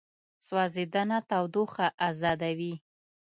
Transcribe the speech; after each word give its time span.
سوځېدنه 0.47 1.17
تودوخه 1.29 1.87
ازادوي. 2.09 2.73